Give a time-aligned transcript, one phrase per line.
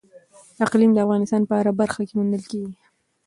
[0.65, 2.75] اقلیم د افغانستان په هره برخه کې موندل کېږي.